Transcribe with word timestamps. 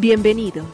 Bienvenidos. 0.00 0.64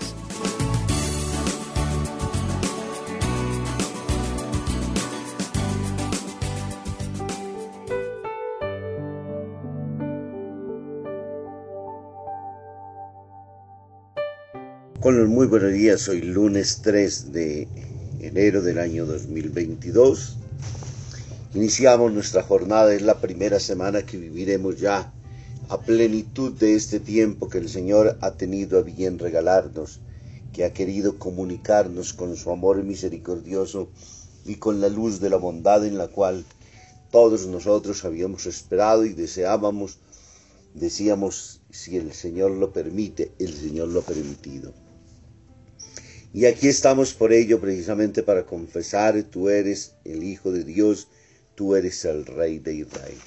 Con 15.01 15.27
muy 15.29 15.46
buenos 15.46 15.73
días, 15.73 16.07
hoy 16.11 16.21
lunes 16.21 16.82
3 16.82 17.32
de 17.32 17.67
enero 18.21 18.61
del 18.61 18.79
año 18.79 19.07
2022. 19.07 20.37
Iniciamos 21.54 22.13
nuestra 22.13 22.43
jornada, 22.43 22.93
es 22.93 23.01
la 23.01 23.18
primera 23.23 23.59
semana 23.59 24.03
que 24.04 24.18
viviremos 24.18 24.79
ya 24.79 25.15
a 25.68 25.81
plenitud 25.81 26.53
de 26.53 26.75
este 26.75 27.00
tiempo 27.00 27.49
que 27.49 27.59
el 27.59 27.68
Señor 27.68 28.18
ha 28.21 28.32
tenido 28.32 28.79
a 28.79 28.82
bien 28.82 29.18
regalarnos, 29.18 30.00
que 30.53 30.64
ha 30.64 30.73
querido 30.73 31.18
comunicarnos 31.18 32.12
con 32.12 32.37
su 32.37 32.51
amor 32.51 32.83
misericordioso 32.83 33.89
y 34.45 34.57
con 34.57 34.81
la 34.81 34.89
luz 34.89 35.20
de 35.20 35.31
la 35.31 35.37
bondad 35.37 35.87
en 35.87 35.97
la 35.97 36.09
cual 36.09 36.45
todos 37.11 37.47
nosotros 37.47 38.05
habíamos 38.05 38.47
esperado 38.47 39.05
y 39.07 39.15
deseábamos, 39.15 39.98
decíamos, 40.75 41.61
si 41.70 41.97
el 41.97 42.12
Señor 42.12 42.51
lo 42.51 42.73
permite, 42.73 43.33
el 43.39 43.55
Señor 43.55 43.89
lo 43.89 44.01
ha 44.01 44.05
permitido. 44.05 44.73
Y 46.33 46.47
aquí 46.47 46.69
estamos 46.69 47.15
por 47.15 47.33
ello 47.33 47.61
precisamente 47.61 48.23
para 48.23 48.45
confesar, 48.45 49.23
tú 49.23 49.48
eres 49.48 49.95
el 50.05 50.25
Hijo 50.25 50.51
de 50.51 50.65
Dios, 50.65 51.09
tú 51.55 51.75
eres 51.75 52.05
el 52.05 52.27
Rey 52.27 52.59
de 52.59 52.75
Israel. 52.75 53.19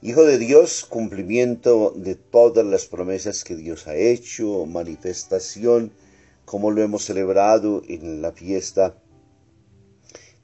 Hijo 0.00 0.24
de 0.24 0.38
Dios, 0.38 0.86
cumplimiento 0.88 1.92
de 1.96 2.14
todas 2.14 2.64
las 2.64 2.86
promesas 2.86 3.42
que 3.42 3.56
Dios 3.56 3.88
ha 3.88 3.96
hecho, 3.96 4.64
manifestación, 4.64 5.90
como 6.44 6.70
lo 6.70 6.84
hemos 6.84 7.04
celebrado 7.04 7.82
en 7.88 8.22
la 8.22 8.30
fiesta 8.30 8.96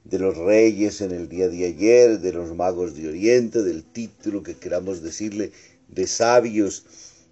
de 0.03 0.19
los 0.19 0.35
reyes 0.35 0.99
en 0.99 1.11
el 1.11 1.29
día 1.29 1.47
de 1.47 1.67
ayer, 1.67 2.19
de 2.19 2.33
los 2.33 2.53
magos 2.53 2.97
de 2.97 3.07
Oriente, 3.07 3.63
del 3.63 3.85
título 3.85 4.43
que 4.43 4.57
queramos 4.57 5.01
decirle 5.01 5.53
de 5.87 6.05
sabios, 6.05 6.85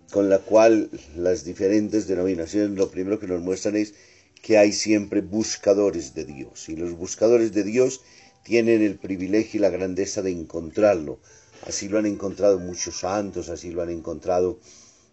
con 0.10 0.30
la 0.30 0.40
cual 0.40 0.90
las 1.18 1.44
diferentes 1.44 2.08
denominaciones 2.08 2.70
lo 2.78 2.90
primero 2.90 3.20
que 3.20 3.28
nos 3.28 3.42
muestran 3.42 3.76
es 3.76 3.96
que 4.42 4.58
hay 4.58 4.72
siempre 4.72 5.20
buscadores 5.20 6.16
de 6.16 6.24
Dios 6.24 6.70
y 6.70 6.78
los 6.78 6.94
buscadores 6.94 7.52
de 7.52 7.66
Dios 7.66 8.00
tienen 8.46 8.82
el 8.82 8.98
privilegio 8.98 9.58
y 9.58 9.62
la 9.62 9.70
grandeza 9.70 10.22
de 10.22 10.32
encontrarlo. 10.32 11.20
Así 11.66 11.88
lo 11.88 11.98
han 11.98 12.06
encontrado 12.06 12.60
muchos 12.60 13.00
santos, 13.00 13.50
así 13.50 13.72
lo 13.72 13.82
han 13.82 13.90
encontrado 13.90 14.60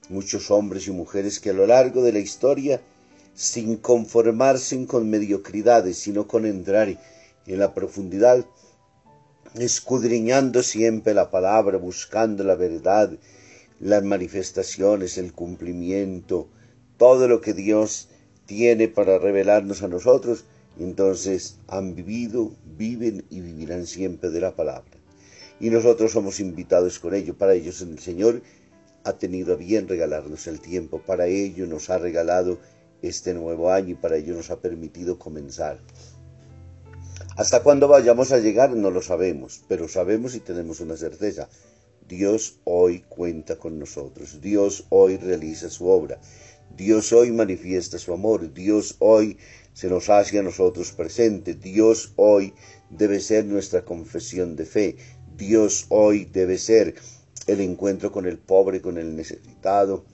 muchos 0.09 0.51
hombres 0.51 0.89
y 0.89 0.91
mujeres 0.91 1.39
que 1.39 1.51
a 1.51 1.53
lo 1.53 1.67
largo 1.67 2.03
de 2.03 2.13
la 2.13 2.19
historia, 2.19 2.81
sin 3.35 3.77
conformarse 3.77 4.85
con 4.87 5.09
mediocridades, 5.09 5.99
sino 5.99 6.27
con 6.27 6.45
entrar 6.47 6.89
en 7.47 7.59
la 7.59 7.73
profundidad, 7.73 8.45
escudriñando 9.55 10.63
siempre 10.63 11.15
la 11.15 11.31
palabra, 11.31 11.79
buscando 11.79 12.43
la 12.43 12.57
verdad, 12.57 13.13
las 13.79 14.03
manifestaciones, 14.03 15.19
el 15.19 15.33
cumplimiento, 15.33 16.49
todo 16.99 17.29
lo 17.29 17.41
que 17.41 17.55
Dios 17.55 18.09
tiene 18.47 18.89
para 18.89 19.19
revelarnos 19.19 19.83
a 19.83 19.89
nosotros, 19.89 20.45
entonces 20.79 21.57
han 21.69 21.95
vivido, 21.95 22.53
viven 22.77 23.25
y 23.31 23.41
vivirán 23.41 23.87
siempre 23.87 24.31
de 24.31 24.41
la 24.41 24.57
palabra. 24.57 25.00
Y 25.61 25.71
nosotros 25.71 26.13
somos 26.13 26.41
invitados 26.41 26.99
con 26.99 27.15
ello. 27.15 27.37
Para 27.37 27.55
ellos 27.55 27.81
el 27.83 27.99
Señor 27.99 28.43
ha 29.05 29.13
tenido 29.19 29.55
a 29.55 29.57
bien 29.57 29.87
regalarnos 29.87 30.47
el 30.47 30.61
tiempo. 30.61 31.01
Para 31.01 31.27
ello 31.27 31.67
nos 31.67 31.91
ha 31.91 31.99
regalado 31.99 32.59
este 33.03 33.35
nuevo 33.35 33.71
año 33.71 33.91
y 33.91 33.95
para 33.95 34.17
ello 34.17 34.35
nos 34.35 34.51
ha 34.51 34.61
permitido 34.61 35.19
comenzar. 35.19 35.79
Hasta 37.37 37.63
cuándo 37.63 37.89
vayamos 37.89 38.33
a 38.33 38.39
llegar 38.39 38.71
no 38.71 38.91
lo 38.91 39.03
sabemos, 39.03 39.63
pero 39.69 39.89
sabemos 39.89 40.35
y 40.35 40.41
tenemos 40.41 40.81
una 40.81 40.97
certeza. 40.97 41.49
Dios 42.07 42.57
hoy 42.65 43.05
cuenta 43.09 43.57
con 43.57 43.79
nosotros, 43.79 44.41
Dios 44.41 44.85
hoy 44.89 45.17
realiza 45.17 45.71
su 45.71 45.87
obra, 45.87 46.21
Dios 46.77 47.13
hoy 47.13 47.31
manifiesta 47.31 47.99
su 47.99 48.13
amor, 48.13 48.53
Dios 48.53 48.97
hoy 48.99 49.39
se 49.75 49.89
nos 49.89 50.11
hace 50.11 50.41
a 50.41 50.43
nosotros 50.43 50.91
presente, 50.91 51.55
Dios 51.55 52.13
hoy 52.17 52.53
debe 52.91 53.21
ser 53.21 53.45
nuestra 53.45 53.85
confesión 53.85 54.57
de 54.57 54.67
fe, 54.67 54.97
Dios 55.41 55.87
hoy 55.89 56.27
debe 56.31 56.59
ser 56.59 56.97
el 57.47 57.63
encuentro 57.63 58.13
con 58.13 58.27
el 58.27 58.37
pobre, 58.37 58.83
con 58.83 58.99
el 58.99 59.17
necesitado, 59.17 60.05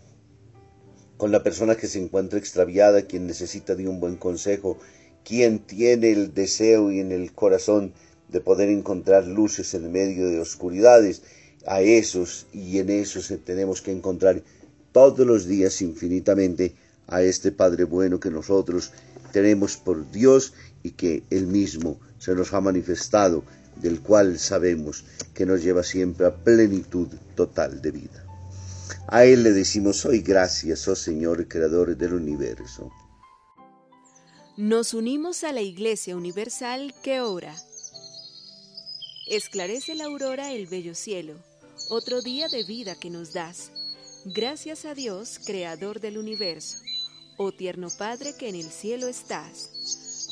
con 1.16 1.32
la 1.32 1.42
persona 1.42 1.74
que 1.74 1.88
se 1.88 2.00
encuentra 2.00 2.38
extraviada, 2.38 3.02
quien 3.02 3.26
necesita 3.26 3.74
de 3.74 3.88
un 3.88 3.98
buen 3.98 4.14
consejo, 4.16 4.78
quien 5.24 5.58
tiene 5.58 6.12
el 6.12 6.32
deseo 6.32 6.92
y 6.92 7.00
en 7.00 7.10
el 7.10 7.32
corazón 7.32 7.92
de 8.28 8.40
poder 8.40 8.68
encontrar 8.68 9.26
luces 9.26 9.74
en 9.74 9.90
medio 9.90 10.28
de 10.28 10.38
oscuridades, 10.38 11.22
a 11.66 11.80
esos 11.80 12.46
y 12.52 12.78
en 12.78 12.88
esos 12.88 13.32
tenemos 13.44 13.82
que 13.82 13.90
encontrar 13.90 14.44
todos 14.92 15.26
los 15.26 15.48
días 15.48 15.82
infinitamente 15.82 16.76
a 17.08 17.22
este 17.22 17.50
Padre 17.50 17.82
bueno 17.82 18.20
que 18.20 18.30
nosotros 18.30 18.92
tenemos 19.32 19.76
por 19.76 20.08
Dios 20.12 20.54
y 20.84 20.92
que 20.92 21.24
Él 21.30 21.48
mismo 21.48 21.98
se 22.20 22.36
nos 22.36 22.54
ha 22.54 22.60
manifestado, 22.60 23.42
del 23.76 24.00
cual 24.00 24.38
sabemos 24.38 25.04
que 25.34 25.46
nos 25.46 25.62
lleva 25.62 25.82
siempre 25.82 26.26
a 26.26 26.34
plenitud 26.34 27.08
total 27.34 27.80
de 27.82 27.90
vida. 27.90 28.24
A 29.08 29.24
Él 29.24 29.42
le 29.42 29.52
decimos 29.52 30.04
hoy 30.04 30.20
gracias, 30.20 30.86
oh 30.88 30.96
Señor, 30.96 31.48
Creador 31.48 31.96
del 31.96 32.14
universo. 32.14 32.90
Nos 34.56 34.94
unimos 34.94 35.44
a 35.44 35.52
la 35.52 35.60
Iglesia 35.60 36.16
Universal 36.16 36.94
que 37.02 37.20
ora. 37.20 37.54
Esclarece 39.28 39.94
la 39.94 40.04
aurora 40.04 40.52
el 40.52 40.66
bello 40.66 40.94
cielo 40.94 41.34
otro 41.88 42.20
día 42.20 42.48
de 42.48 42.64
vida 42.64 42.94
que 42.98 43.10
nos 43.10 43.32
das. 43.32 43.70
Gracias 44.24 44.84
a 44.84 44.94
Dios, 44.94 45.38
Creador 45.44 46.00
del 46.00 46.18
universo, 46.18 46.78
oh 47.36 47.52
tierno 47.52 47.88
Padre 47.96 48.34
que 48.36 48.48
en 48.48 48.56
el 48.56 48.70
cielo 48.70 49.06
estás. 49.06 49.70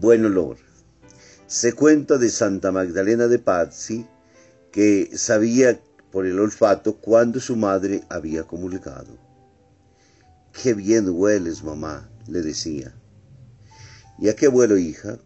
Buen 0.00 0.24
olor. 0.24 0.56
Se 1.46 1.74
cuenta 1.74 2.16
de 2.16 2.30
Santa 2.30 2.72
Magdalena 2.72 3.28
de 3.28 3.38
Pazzi 3.38 4.06
que 4.72 5.10
sabía 5.14 5.78
por 6.10 6.24
el 6.24 6.40
olfato 6.40 6.96
cuándo 6.96 7.38
su 7.38 7.54
madre 7.54 8.02
había 8.08 8.44
comulgado. 8.44 9.18
Qué 10.54 10.72
bien 10.72 11.10
hueles, 11.10 11.62
mamá, 11.62 12.08
le 12.26 12.40
decía. 12.40 12.94
¿Y 14.18 14.30
a 14.30 14.36
qué 14.36 14.48
vuelo, 14.48 14.78
hija? 14.78 15.18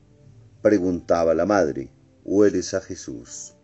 preguntaba 0.60 1.34
la 1.34 1.46
madre. 1.46 1.92
Hueles 2.24 2.74
a 2.74 2.80
Jesús. 2.80 3.54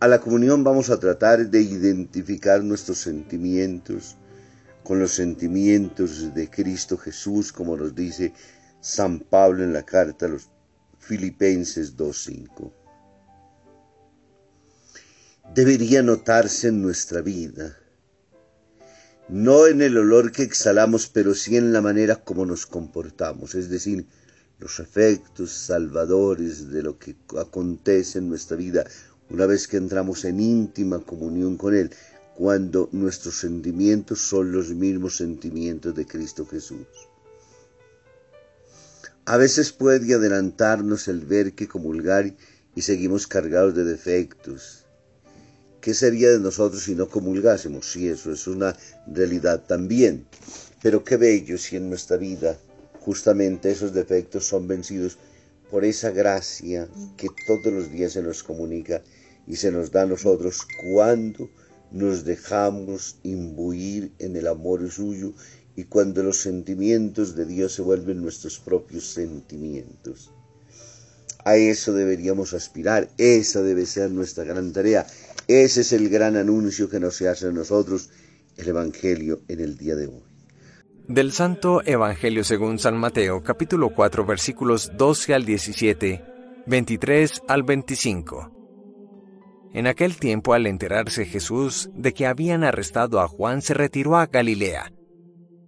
A 0.00 0.08
la 0.08 0.20
comunión 0.20 0.64
vamos 0.64 0.90
a 0.90 0.98
tratar 0.98 1.48
de 1.48 1.60
identificar 1.60 2.64
nuestros 2.64 2.98
sentimientos 2.98 4.16
con 4.84 5.00
los 5.00 5.12
sentimientos 5.12 6.34
de 6.34 6.48
Cristo 6.48 6.96
Jesús, 6.96 7.52
como 7.52 7.76
nos 7.76 7.94
dice 7.94 8.32
San 8.80 9.18
Pablo 9.18 9.64
en 9.64 9.72
la 9.72 9.82
carta 9.82 10.26
a 10.26 10.28
los 10.28 10.50
Filipenses 10.98 11.96
2.5. 11.96 12.70
Debería 15.54 16.02
notarse 16.02 16.68
en 16.68 16.82
nuestra 16.82 17.22
vida, 17.22 17.76
no 19.28 19.66
en 19.66 19.80
el 19.80 19.96
olor 19.96 20.32
que 20.32 20.42
exhalamos, 20.42 21.08
pero 21.08 21.34
sí 21.34 21.56
en 21.56 21.72
la 21.72 21.80
manera 21.80 22.16
como 22.16 22.44
nos 22.44 22.66
comportamos, 22.66 23.54
es 23.54 23.70
decir, 23.70 24.06
los 24.58 24.80
efectos 24.80 25.50
salvadores 25.50 26.70
de 26.70 26.82
lo 26.82 26.98
que 26.98 27.16
acontece 27.38 28.18
en 28.18 28.28
nuestra 28.28 28.56
vida 28.56 28.84
una 29.30 29.46
vez 29.46 29.66
que 29.66 29.78
entramos 29.78 30.24
en 30.24 30.40
íntima 30.40 31.00
comunión 31.00 31.56
con 31.56 31.74
Él, 31.74 31.90
cuando 32.36 32.88
nuestros 32.92 33.36
sentimientos 33.36 34.20
son 34.20 34.52
los 34.52 34.70
mismos 34.70 35.16
sentimientos 35.16 35.94
de 35.94 36.06
Cristo 36.06 36.46
Jesús. 36.46 36.86
A 39.24 39.36
veces 39.36 39.72
puede 39.72 40.14
adelantarnos 40.14 41.08
el 41.08 41.20
ver 41.20 41.54
que 41.54 41.68
comulgar 41.68 42.34
y 42.74 42.82
seguimos 42.82 43.26
cargados 43.26 43.74
de 43.74 43.84
defectos. 43.84 44.84
¿Qué 45.80 45.94
sería 45.94 46.30
de 46.30 46.40
nosotros 46.40 46.82
si 46.82 46.94
no 46.94 47.08
comulgásemos? 47.08 47.90
Sí, 47.90 48.08
eso 48.08 48.32
es 48.32 48.46
una 48.46 48.76
realidad 49.06 49.64
también. 49.66 50.26
Pero 50.82 51.04
qué 51.04 51.16
bello 51.16 51.56
si 51.56 51.76
en 51.76 51.88
nuestra 51.88 52.16
vida 52.16 52.58
justamente 53.00 53.70
esos 53.70 53.94
defectos 53.94 54.46
son 54.46 54.66
vencidos 54.66 55.18
por 55.70 55.84
esa 55.84 56.10
gracia 56.10 56.88
que 57.16 57.28
todos 57.46 57.72
los 57.72 57.90
días 57.90 58.12
se 58.12 58.22
nos 58.22 58.42
comunica 58.42 59.02
y 59.46 59.56
se 59.56 59.70
nos 59.70 59.90
da 59.90 60.02
a 60.02 60.06
nosotros 60.06 60.60
cuando 60.90 61.48
nos 61.94 62.24
dejamos 62.24 63.18
imbuir 63.22 64.10
en 64.18 64.34
el 64.34 64.48
amor 64.48 64.90
suyo 64.90 65.32
y 65.76 65.84
cuando 65.84 66.24
los 66.24 66.38
sentimientos 66.38 67.36
de 67.36 67.46
Dios 67.46 67.72
se 67.72 67.82
vuelven 67.82 68.20
nuestros 68.20 68.58
propios 68.58 69.06
sentimientos. 69.06 70.32
A 71.44 71.56
eso 71.56 71.92
deberíamos 71.92 72.52
aspirar, 72.52 73.08
esa 73.16 73.62
debe 73.62 73.86
ser 73.86 74.10
nuestra 74.10 74.42
gran 74.42 74.72
tarea, 74.72 75.06
ese 75.46 75.82
es 75.82 75.92
el 75.92 76.08
gran 76.08 76.36
anuncio 76.36 76.88
que 76.90 76.98
nos 76.98 77.22
hace 77.22 77.46
a 77.46 77.52
nosotros 77.52 78.10
el 78.56 78.68
Evangelio 78.68 79.42
en 79.46 79.60
el 79.60 79.78
día 79.78 79.94
de 79.94 80.08
hoy. 80.08 80.22
Del 81.06 81.30
Santo 81.30 81.80
Evangelio 81.84 82.42
según 82.42 82.80
San 82.80 82.96
Mateo, 82.96 83.40
capítulo 83.44 83.94
4, 83.94 84.26
versículos 84.26 84.90
12 84.96 85.34
al 85.34 85.44
17, 85.44 86.24
23 86.66 87.42
al 87.46 87.62
25. 87.62 88.63
En 89.74 89.86
aquel 89.86 90.16
tiempo, 90.16 90.54
al 90.54 90.66
enterarse 90.66 91.26
Jesús 91.26 91.90
de 91.94 92.14
que 92.14 92.26
habían 92.26 92.64
arrestado 92.64 93.20
a 93.20 93.28
Juan, 93.28 93.60
se 93.60 93.74
retiró 93.74 94.16
a 94.16 94.26
Galilea 94.26 94.92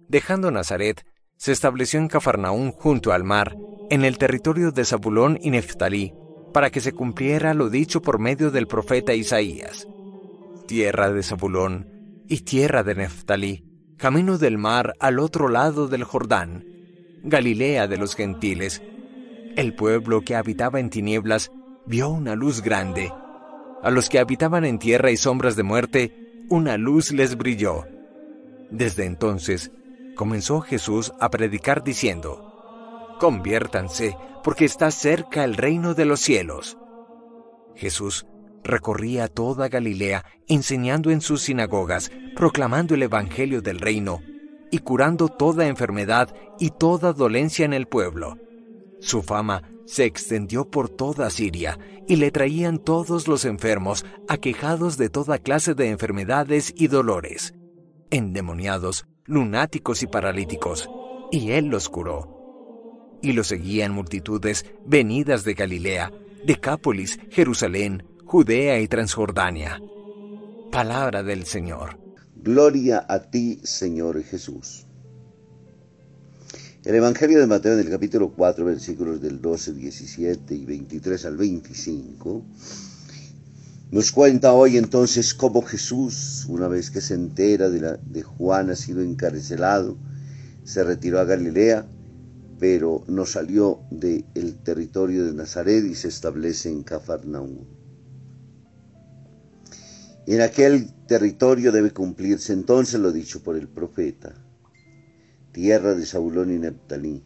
Dejando 0.07 0.51
Nazaret, 0.51 1.05
se 1.35 1.51
estableció 1.51 1.99
en 1.99 2.07
Cafarnaún 2.07 2.71
junto 2.71 3.11
al 3.11 3.25
mar, 3.25 3.57
en 3.89 4.05
el 4.05 4.17
territorio 4.17 4.71
de 4.71 4.85
Zabulón 4.85 5.37
y 5.41 5.51
Neftalí, 5.51 6.13
para 6.53 6.69
que 6.69 6.79
se 6.79 6.93
cumpliera 6.93 7.53
lo 7.53 7.69
dicho 7.69 8.01
por 8.01 8.17
medio 8.17 8.49
del 8.49 8.67
profeta 8.67 9.13
Isaías. 9.13 9.85
Tierra 10.65 11.11
de 11.11 11.23
Zabulón 11.23 12.23
y 12.29 12.39
tierra 12.41 12.83
de 12.83 12.95
Neftalí, 12.95 13.65
camino 13.97 14.37
del 14.37 14.57
mar 14.57 14.93
al 14.99 15.19
otro 15.19 15.49
lado 15.49 15.89
del 15.89 16.05
Jordán, 16.05 16.65
Galilea 17.23 17.87
de 17.87 17.97
los 17.97 18.15
gentiles. 18.15 18.81
El 19.57 19.75
pueblo 19.75 20.21
que 20.21 20.35
habitaba 20.35 20.79
en 20.79 20.89
tinieblas 20.89 21.51
vio 21.85 22.09
una 22.09 22.35
luz 22.35 22.61
grande. 22.61 23.11
A 23.87 23.89
los 23.89 24.09
que 24.09 24.19
habitaban 24.19 24.65
en 24.65 24.79
tierra 24.79 25.11
y 25.11 25.15
sombras 25.15 25.55
de 25.55 25.63
muerte, 25.63 26.43
una 26.49 26.75
luz 26.75 27.13
les 27.13 27.37
brilló. 27.37 27.85
Desde 28.69 29.05
entonces, 29.05 29.71
comenzó 30.17 30.59
Jesús 30.59 31.13
a 31.21 31.29
predicar 31.29 31.85
diciendo, 31.85 33.15
Conviértanse, 33.17 34.17
porque 34.43 34.65
está 34.65 34.91
cerca 34.91 35.45
el 35.45 35.55
reino 35.55 35.93
de 35.93 36.03
los 36.03 36.19
cielos. 36.19 36.77
Jesús 37.77 38.25
recorría 38.61 39.29
toda 39.29 39.69
Galilea, 39.69 40.25
enseñando 40.49 41.09
en 41.09 41.21
sus 41.21 41.43
sinagogas, 41.43 42.11
proclamando 42.35 42.93
el 42.93 43.03
Evangelio 43.03 43.61
del 43.61 43.79
reino, 43.79 44.19
y 44.69 44.79
curando 44.79 45.29
toda 45.29 45.65
enfermedad 45.65 46.35
y 46.59 46.71
toda 46.71 47.13
dolencia 47.13 47.63
en 47.63 47.71
el 47.71 47.87
pueblo. 47.87 48.37
Su 48.99 49.23
fama 49.23 49.63
se 49.87 50.03
extendió 50.05 50.69
por 50.69 50.89
toda 50.89 51.29
Siria, 51.29 51.79
y 52.07 52.17
le 52.17 52.29
traían 52.29 52.77
todos 52.77 53.27
los 53.27 53.45
enfermos, 53.45 54.05
aquejados 54.27 54.97
de 54.97 55.09
toda 55.09 55.39
clase 55.39 55.73
de 55.73 55.89
enfermedades 55.89 56.73
y 56.75 56.87
dolores, 56.87 57.53
endemoniados, 58.11 59.07
lunáticos 59.25 60.03
y 60.03 60.07
paralíticos, 60.07 60.89
y 61.31 61.51
él 61.51 61.67
los 61.67 61.89
curó. 61.89 63.17
Y 63.21 63.31
lo 63.31 63.43
seguían 63.43 63.93
multitudes 63.93 64.65
venidas 64.85 65.43
de 65.43 65.53
Galilea, 65.53 66.11
Decápolis, 66.45 67.19
Jerusalén, 67.31 68.05
Judea 68.25 68.79
y 68.79 68.87
Transjordania. 68.87 69.81
Palabra 70.71 71.23
del 71.23 71.45
Señor. 71.45 71.97
Gloria 72.35 73.05
a 73.07 73.29
ti, 73.29 73.59
Señor 73.63 74.21
Jesús. 74.23 74.86
El 76.87 76.95
Evangelio 76.95 77.41
de 77.41 77.47
Mateo 77.47 77.73
en 77.73 77.79
el 77.79 77.89
capítulo 77.89 78.31
4, 78.31 78.63
versículos 78.63 79.21
del 79.21 79.41
12, 79.41 79.73
17 79.73 80.55
y 80.55 80.63
23 80.63 81.25
al 81.25 81.35
25 81.35 82.45
nos 83.91 84.13
cuenta 84.13 84.53
hoy 84.53 84.77
entonces 84.77 85.33
cómo 85.33 85.63
Jesús, 85.63 86.45
una 86.47 86.69
vez 86.69 86.89
que 86.89 87.01
se 87.01 87.13
entera 87.13 87.69
de, 87.69 87.81
la, 87.81 87.99
Juan 88.37 88.69
ha 88.69 88.77
sido 88.77 89.01
encarcelado, 89.01 89.97
se 90.63 90.81
retiró 90.85 91.19
a 91.19 91.25
Galilea, 91.25 91.85
pero 92.57 93.03
no 93.09 93.25
salió 93.25 93.81
del 93.91 94.55
territorio 94.63 95.25
de 95.25 95.33
Nazaret 95.33 95.83
y 95.83 95.93
se 95.93 96.07
establece 96.07 96.69
en 96.69 96.83
Cafarnaúm. 96.83 97.65
En 100.25 100.39
aquel 100.39 100.93
territorio 101.05 101.73
debe 101.73 101.91
cumplirse 101.91 102.53
entonces 102.53 102.97
lo 103.01 103.11
dicho 103.11 103.43
por 103.43 103.57
el 103.57 103.67
profeta, 103.67 104.33
tierra 105.51 105.95
de 105.95 106.05
Saulón 106.05 106.53
y 106.53 106.59
Neptalí. 106.59 107.23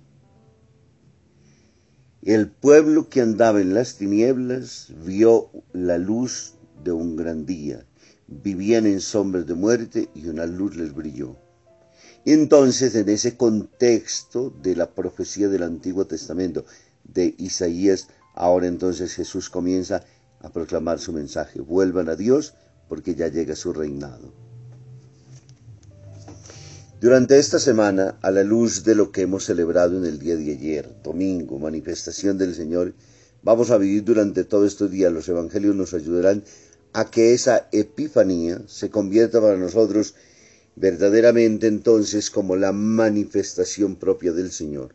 El 2.22 2.51
pueblo 2.51 3.10
que 3.10 3.22
andaba 3.22 3.62
en 3.62 3.74
las 3.74 3.98
tinieblas 3.98 4.94
vio 5.04 5.50
la 5.74 5.98
luz 5.98 6.54
de 6.84 6.92
un 6.92 7.16
gran 7.16 7.46
día. 7.46 7.86
Vivían 8.28 8.86
en 8.86 9.01
sombras 9.01 9.48
de 9.48 9.56
muerte 9.56 10.10
y 10.13 10.28
una 10.28 10.46
luz 10.46 10.75
les 10.75 10.94
brilló. 10.94 11.38
Entonces, 12.24 12.94
en 12.94 13.10
ese 13.10 13.36
contexto 13.36 14.51
de 14.62 14.75
la 14.75 14.92
profecía 14.94 15.50
del 15.50 15.63
Antiguo 15.63 16.06
Testamento 16.06 16.66
de 17.04 17.34
Isaías, 17.40 18.08
ahora 18.36 18.68
entonces 18.68 19.16
Jesús 19.16 19.50
comienza 19.50 20.04
a 20.42 20.51
proclamar 20.51 21.00
su 21.00 21.13
mensaje. 21.13 21.60
Vuelvan 21.60 22.10
a 22.10 22.16
Dios 22.16 22.54
porque 22.88 23.16
ya 23.16 23.30
llega 23.30 23.56
su 23.56 23.74
reinado. 23.74 24.50
Durante 27.01 27.39
esta 27.39 27.58
semana, 27.58 28.20
a 28.22 28.29
la 28.29 28.43
luz 28.43 28.84
de 28.84 28.93
lo 28.93 29.12
que 29.12 29.22
hemos 29.22 29.46
celebrado 29.46 29.98
en 29.98 30.05
el 30.05 30.20
día 30.20 30.36
de 30.36 30.51
ayer, 30.51 30.88
domingo, 31.01 31.58
manifestación 31.58 32.38
del 32.38 32.53
Señor, 32.53 32.93
vamos 33.41 33.72
a 33.72 33.79
vivir 33.79 34.03
durante 34.03 34.43
todos 34.43 34.67
estos 34.67 34.91
días. 34.91 35.12
Los 35.12 35.27
evangelios 35.27 35.75
nos 35.75 35.96
ayudarán 35.96 36.43
a 36.93 37.10
que 37.10 37.34
esa 37.34 37.67
epifanía 37.72 38.62
se 38.67 38.91
convierta 38.91 39.41
para 39.41 39.58
nosotros 39.58 40.13
verdaderamente 40.75 41.65
entonces 41.65 42.29
como 42.29 42.55
la 42.55 42.72
manifestación 42.72 43.96
propia 43.96 44.31
del 44.31 44.51
Señor. 44.51 44.93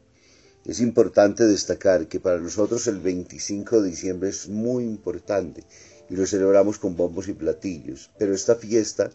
Es 0.64 0.78
importante 0.78 1.44
destacar 1.44 2.06
que 2.06 2.20
para 2.20 2.38
nosotros 2.38 2.86
el 2.86 3.00
25 3.00 3.82
de 3.82 3.90
diciembre 3.90 4.28
es 4.28 4.48
muy 4.48 4.84
importante 4.84 5.64
y 6.08 6.14
lo 6.14 6.24
celebramos 6.24 6.78
con 6.78 6.94
bombos 6.94 7.26
y 7.26 7.32
platillos, 7.32 8.12
pero 8.16 8.32
esta 8.32 8.54
fiesta 8.54 9.10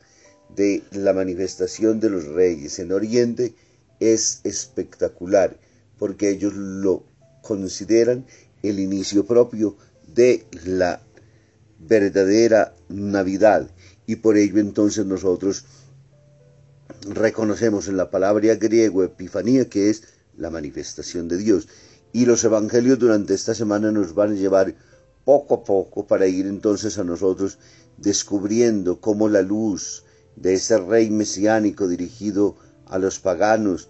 de 0.55 0.83
la 0.91 1.13
manifestación 1.13 1.99
de 1.99 2.09
los 2.09 2.25
reyes 2.25 2.79
en 2.79 2.91
Oriente 2.91 3.53
es 3.99 4.41
espectacular, 4.43 5.57
porque 5.97 6.29
ellos 6.29 6.53
lo 6.55 7.03
consideran 7.41 8.25
el 8.63 8.79
inicio 8.79 9.25
propio 9.25 9.77
de 10.13 10.45
la 10.65 11.01
verdadera 11.79 12.73
Navidad. 12.89 13.69
Y 14.05 14.17
por 14.17 14.37
ello 14.37 14.59
entonces 14.59 15.05
nosotros 15.05 15.65
reconocemos 17.07 17.87
en 17.87 17.97
la 17.97 18.11
palabra 18.11 18.55
griego 18.55 19.03
epifanía 19.03 19.69
que 19.69 19.89
es 19.89 20.03
la 20.37 20.49
manifestación 20.49 21.27
de 21.27 21.37
Dios. 21.37 21.67
Y 22.13 22.25
los 22.25 22.43
evangelios 22.43 22.99
durante 22.99 23.33
esta 23.33 23.55
semana 23.55 23.91
nos 23.91 24.13
van 24.13 24.31
a 24.31 24.35
llevar 24.35 24.75
poco 25.23 25.55
a 25.55 25.63
poco 25.63 26.07
para 26.07 26.27
ir 26.27 26.45
entonces 26.45 26.97
a 26.97 27.03
nosotros 27.03 27.57
descubriendo 27.97 28.99
cómo 28.99 29.29
la 29.29 29.41
luz 29.41 30.03
de 30.35 30.53
ese 30.53 30.77
rey 30.77 31.09
mesiánico 31.09 31.87
dirigido 31.87 32.55
a 32.85 32.97
los 32.97 33.19
paganos, 33.19 33.89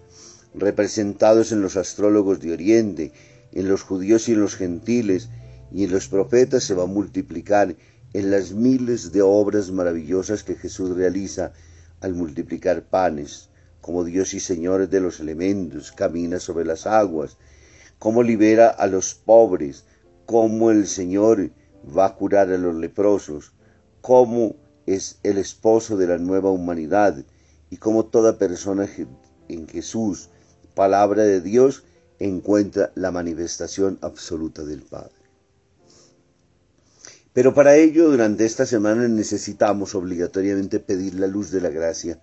representados 0.54 1.52
en 1.52 1.62
los 1.62 1.76
astrólogos 1.76 2.40
de 2.40 2.52
Oriente, 2.52 3.12
en 3.52 3.68
los 3.68 3.82
judíos 3.82 4.28
y 4.28 4.32
en 4.32 4.40
los 4.40 4.56
gentiles, 4.56 5.28
y 5.72 5.84
en 5.84 5.92
los 5.92 6.08
profetas 6.08 6.64
se 6.64 6.74
va 6.74 6.84
a 6.84 6.86
multiplicar 6.86 7.74
en 8.12 8.30
las 8.30 8.52
miles 8.52 9.12
de 9.12 9.22
obras 9.22 9.70
maravillosas 9.70 10.42
que 10.42 10.54
Jesús 10.54 10.94
realiza 10.94 11.52
al 12.00 12.14
multiplicar 12.14 12.82
panes, 12.82 13.48
como 13.80 14.04
Dios 14.04 14.34
y 14.34 14.40
Señor 14.40 14.88
de 14.88 15.00
los 15.00 15.20
elementos, 15.20 15.92
camina 15.92 16.38
sobre 16.38 16.64
las 16.64 16.86
aguas, 16.86 17.38
cómo 17.98 18.22
libera 18.22 18.68
a 18.68 18.86
los 18.86 19.14
pobres, 19.14 19.84
cómo 20.26 20.70
el 20.70 20.86
Señor 20.86 21.50
va 21.96 22.06
a 22.06 22.14
curar 22.14 22.50
a 22.50 22.58
los 22.58 22.74
leprosos, 22.74 23.52
cómo 24.00 24.56
es 24.86 25.18
el 25.22 25.38
esposo 25.38 25.96
de 25.96 26.06
la 26.06 26.18
nueva 26.18 26.50
humanidad 26.50 27.24
y 27.70 27.76
cómo 27.76 28.06
toda 28.06 28.38
persona 28.38 28.88
en 29.48 29.68
Jesús, 29.68 30.28
palabra 30.74 31.22
de 31.22 31.40
Dios, 31.40 31.84
encuentra 32.18 32.92
la 32.94 33.10
manifestación 33.10 33.98
absoluta 34.00 34.62
del 34.64 34.82
Padre. 34.82 35.12
Pero 37.32 37.54
para 37.54 37.76
ello, 37.76 38.10
durante 38.10 38.44
esta 38.44 38.66
semana 38.66 39.08
necesitamos 39.08 39.94
obligatoriamente 39.94 40.80
pedir 40.80 41.14
la 41.14 41.26
luz 41.26 41.50
de 41.50 41.62
la 41.62 41.70
gracia, 41.70 42.20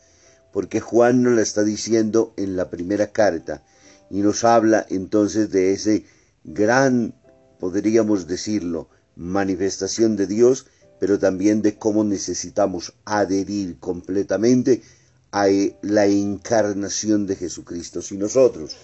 porque 0.53 0.79
Juan 0.79 1.23
nos 1.23 1.33
la 1.33 1.41
está 1.41 1.63
diciendo 1.63 2.33
en 2.37 2.55
la 2.55 2.69
primera 2.69 3.11
carta 3.11 3.63
y 4.09 4.21
nos 4.21 4.43
habla 4.43 4.85
entonces 4.89 5.51
de 5.51 5.73
ese 5.73 6.05
gran, 6.43 7.15
podríamos 7.59 8.27
decirlo, 8.27 8.89
manifestación 9.15 10.15
de 10.15 10.27
Dios, 10.27 10.67
pero 10.99 11.17
también 11.17 11.61
de 11.61 11.77
cómo 11.77 12.03
necesitamos 12.03 12.93
adherir 13.05 13.79
completamente 13.79 14.81
a 15.31 15.47
la 15.81 16.05
encarnación 16.05 17.27
de 17.27 17.35
Jesucristo. 17.35 18.01
Si 18.01 18.17
nosotros 18.17 18.75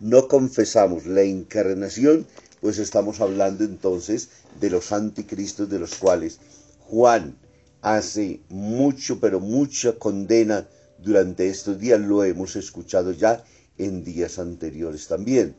no 0.00 0.28
confesamos 0.28 1.06
la 1.06 1.22
encarnación, 1.22 2.26
pues 2.60 2.78
estamos 2.78 3.20
hablando 3.20 3.64
entonces 3.64 4.28
de 4.60 4.70
los 4.70 4.92
anticristos 4.92 5.68
de 5.68 5.78
los 5.78 5.96
cuales 5.96 6.38
Juan 6.80 7.36
hace 7.82 8.40
mucho, 8.48 9.20
pero 9.20 9.40
mucha 9.40 9.98
condena 9.98 10.66
durante 10.98 11.48
estos 11.48 11.78
días, 11.78 12.00
lo 12.00 12.24
hemos 12.24 12.56
escuchado 12.56 13.12
ya 13.12 13.44
en 13.76 14.04
días 14.04 14.38
anteriores 14.38 15.06
también. 15.08 15.56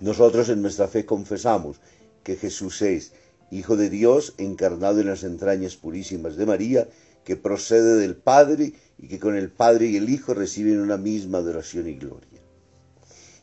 Nosotros 0.00 0.48
en 0.48 0.62
nuestra 0.62 0.88
fe 0.88 1.04
confesamos 1.04 1.78
que 2.22 2.36
Jesús 2.36 2.82
es 2.82 3.12
Hijo 3.54 3.76
de 3.76 3.90
Dios, 3.90 4.34
encarnado 4.38 5.00
en 5.00 5.06
las 5.06 5.22
entrañas 5.22 5.76
purísimas 5.76 6.36
de 6.36 6.46
María, 6.46 6.88
que 7.24 7.36
procede 7.36 7.96
del 7.96 8.16
Padre 8.16 8.72
y 8.98 9.08
que 9.08 9.18
con 9.18 9.36
el 9.36 9.50
Padre 9.50 9.86
y 9.86 9.96
el 9.96 10.10
Hijo 10.10 10.34
reciben 10.34 10.80
una 10.80 10.96
misma 10.96 11.38
adoración 11.38 11.88
y 11.88 11.94
gloria. 11.94 12.40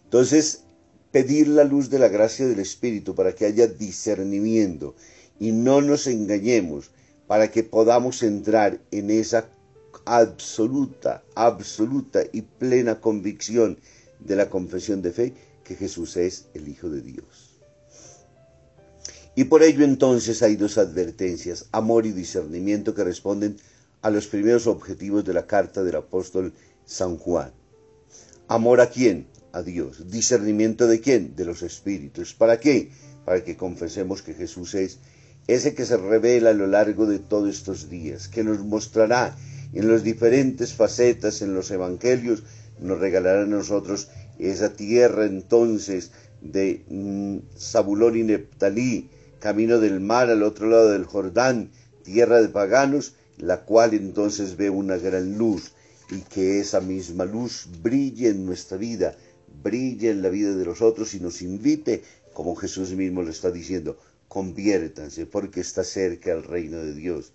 Entonces, 0.04 0.64
pedir 1.12 1.48
la 1.48 1.64
luz 1.64 1.90
de 1.90 2.00
la 2.00 2.08
gracia 2.08 2.46
del 2.46 2.60
Espíritu 2.60 3.16
para 3.16 3.34
que 3.34 3.46
haya 3.46 3.68
discernimiento 3.68 4.96
y 5.40 5.52
no 5.52 5.82
nos 5.82 6.08
engañemos 6.08 6.92
para 7.28 7.50
que 7.50 7.64
podamos 7.64 8.24
entrar 8.24 8.80
en 8.92 9.10
esa 9.10 9.50
absoluta, 10.06 11.24
absoluta 11.36 12.24
y 12.32 12.42
plena 12.42 13.00
convicción 13.00 13.78
de 14.20 14.36
la 14.36 14.50
confesión 14.50 15.02
de 15.02 15.12
fe 15.12 15.34
que 15.64 15.76
Jesús 15.76 16.18
es 16.18 16.48
el 16.54 16.68
Hijo 16.68 16.90
de 16.90 17.02
Dios. 17.02 17.51
Y 19.36 19.46
por 19.46 19.64
ello 19.64 19.84
entonces 19.84 20.44
hay 20.44 20.56
dos 20.56 20.78
advertencias, 20.78 21.68
amor 21.72 22.06
y 22.06 22.12
discernimiento, 22.12 22.94
que 22.94 23.04
responden 23.04 23.58
a 24.02 24.10
los 24.10 24.28
primeros 24.28 24.68
objetivos 24.68 25.24
de 25.26 25.34
la 25.34 25.48
carta 25.48 25.84
del 25.84 25.96
apóstol 25.96 26.54
San 26.86 27.18
Juan. 27.18 27.52
¿Amor 28.48 28.82
a 28.82 28.90
quién? 28.90 29.28
a 29.54 29.62
Dios. 29.62 30.10
¿Discernimiento 30.10 30.88
de 30.88 31.02
quién? 31.02 31.36
De 31.36 31.46
los 31.46 31.62
espíritus. 31.62 32.34
¿Para 32.34 32.60
qué? 32.60 32.92
Para 33.26 33.44
que 33.44 33.58
confesemos 33.58 34.22
que 34.22 34.34
Jesús 34.34 34.76
es 34.76 35.00
ese 35.48 35.74
que 35.74 35.86
se 35.86 35.98
revela 35.98 36.52
a 36.52 36.54
lo 36.54 36.68
largo 36.68 37.08
de 37.08 37.20
todos 37.20 37.50
estos 37.50 37.90
días, 37.90 38.28
que 38.28 38.44
nos 38.44 38.60
mostrará 38.60 39.36
en 39.74 39.90
las 39.90 40.04
diferentes 40.04 40.74
facetas 40.74 41.42
en 41.42 41.54
los 41.56 41.72
evangelios, 41.72 42.44
nos 42.80 43.00
regalará 43.00 43.42
a 43.42 43.48
nosotros 43.48 44.10
esa 44.40 44.74
tierra 44.74 45.26
entonces 45.26 46.12
de 46.42 46.84
mm, 46.90 47.38
Zabulón 47.58 48.18
y 48.18 48.24
Neptalí, 48.24 49.10
camino 49.42 49.80
del 49.80 50.00
mar 50.00 50.30
al 50.30 50.44
otro 50.44 50.70
lado 50.70 50.92
del 50.92 51.04
Jordán, 51.04 51.72
tierra 52.04 52.42
de 52.42 52.48
paganos, 52.48 53.16
la 53.38 53.66
cual 53.66 53.94
entonces 53.94 54.56
ve 54.56 54.70
una 54.70 54.98
gran 54.98 55.38
luz 55.38 55.74
y 56.12 56.22
que 56.22 56.60
esa 56.60 56.80
misma 56.80 57.26
luz 57.26 57.68
brille 57.82 58.30
en 58.30 58.46
nuestra 58.46 58.78
vida, 58.78 59.16
brille 59.64 60.12
en 60.12 60.22
la 60.22 60.30
vida 60.30 60.56
de 60.56 60.64
los 60.64 60.82
otros 60.82 61.14
y 61.16 61.20
nos 61.20 61.42
invite, 61.42 62.04
como 62.34 62.56
Jesús 62.56 62.92
mismo 62.92 63.24
lo 63.24 63.32
está 63.32 63.52
diciendo, 63.52 63.98
conviértanse 64.28 65.26
porque 65.26 65.60
está 65.60 65.84
cerca 65.84 66.32
el 66.32 66.44
reino 66.44 66.78
de 66.78 66.94
Dios. 66.94 67.34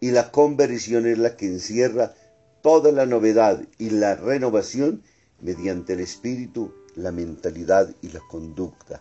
Y 0.00 0.10
la 0.10 0.32
conversión 0.32 1.06
es 1.06 1.18
la 1.18 1.36
que 1.36 1.46
encierra 1.46 2.14
toda 2.62 2.90
la 2.90 3.06
novedad 3.06 3.62
y 3.78 3.90
la 3.90 4.16
renovación 4.16 5.02
mediante 5.40 5.92
el 5.92 6.00
espíritu, 6.00 6.74
la 6.96 7.12
mentalidad 7.12 7.94
y 8.02 8.08
la 8.08 8.20
conducta. 8.28 9.00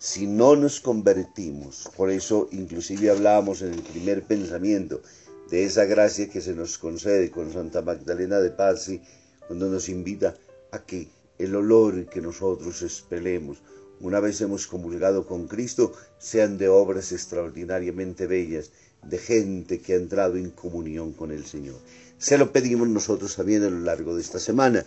Si 0.00 0.28
no 0.28 0.54
nos 0.54 0.80
convertimos, 0.80 1.90
por 1.96 2.10
eso 2.10 2.48
inclusive 2.52 3.10
hablábamos 3.10 3.62
en 3.62 3.74
el 3.74 3.82
primer 3.82 4.22
pensamiento 4.22 5.02
de 5.50 5.64
esa 5.64 5.86
gracia 5.86 6.30
que 6.30 6.40
se 6.40 6.54
nos 6.54 6.78
concede 6.78 7.32
con 7.32 7.52
Santa 7.52 7.82
Magdalena 7.82 8.38
de 8.38 8.50
Paz, 8.50 8.90
cuando 9.48 9.68
nos 9.68 9.88
invita 9.88 10.36
a 10.70 10.84
que 10.84 11.08
el 11.38 11.56
olor 11.56 12.06
que 12.06 12.20
nosotros 12.20 12.82
expelemos 12.82 13.58
una 14.00 14.20
vez 14.20 14.40
hemos 14.40 14.68
comulgado 14.68 15.26
con 15.26 15.48
Cristo 15.48 15.92
sean 16.18 16.58
de 16.58 16.68
obras 16.68 17.10
extraordinariamente 17.10 18.28
bellas, 18.28 18.70
de 19.02 19.18
gente 19.18 19.80
que 19.80 19.94
ha 19.94 19.96
entrado 19.96 20.36
en 20.36 20.50
comunión 20.50 21.12
con 21.12 21.32
el 21.32 21.44
Señor. 21.44 21.80
Se 22.18 22.38
lo 22.38 22.52
pedimos 22.52 22.88
nosotros 22.88 23.34
también 23.34 23.64
a 23.64 23.70
lo 23.70 23.80
largo 23.80 24.14
de 24.14 24.22
esta 24.22 24.38
semana. 24.38 24.84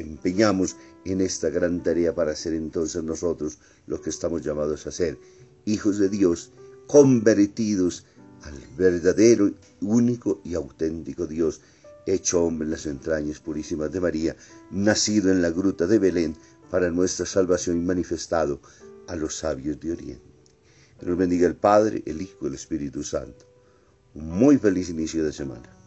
Empeñamos 0.00 0.76
en 1.04 1.20
esta 1.20 1.50
gran 1.50 1.82
tarea 1.82 2.14
para 2.14 2.34
ser 2.34 2.54
entonces 2.54 3.02
nosotros 3.02 3.58
lo 3.86 4.00
que 4.00 4.10
estamos 4.10 4.42
llamados 4.42 4.86
a 4.86 4.90
ser, 4.90 5.18
hijos 5.64 5.98
de 5.98 6.08
Dios, 6.08 6.52
convertidos 6.86 8.04
al 8.42 8.54
verdadero, 8.76 9.52
único 9.80 10.40
y 10.44 10.54
auténtico 10.54 11.26
Dios 11.26 11.60
hecho 12.06 12.44
hombre 12.44 12.64
en 12.64 12.72
las 12.72 12.86
entrañas 12.86 13.40
purísimas 13.40 13.92
de 13.92 14.00
María, 14.00 14.36
nacido 14.70 15.30
en 15.30 15.42
la 15.42 15.50
gruta 15.50 15.86
de 15.86 15.98
Belén 15.98 16.36
para 16.70 16.90
nuestra 16.90 17.26
salvación 17.26 17.78
y 17.78 17.84
manifestado 17.84 18.60
a 19.06 19.16
los 19.16 19.36
sabios 19.36 19.78
de 19.80 19.92
Oriente. 19.92 20.22
Que 20.98 21.06
nos 21.06 21.16
bendiga 21.16 21.46
el 21.46 21.56
Padre, 21.56 22.02
el 22.06 22.20
Hijo 22.22 22.38
y 22.42 22.46
el 22.46 22.54
Espíritu 22.54 23.02
Santo. 23.02 23.46
Un 24.14 24.30
muy 24.30 24.58
feliz 24.58 24.88
inicio 24.88 25.24
de 25.24 25.32
semana. 25.32 25.77